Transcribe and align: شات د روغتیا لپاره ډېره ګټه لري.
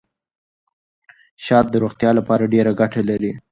شات 1.45 1.65
د 1.71 1.75
روغتیا 1.83 2.11
لپاره 2.19 2.51
ډېره 2.53 2.71
ګټه 2.79 3.01
لري. 3.09 3.31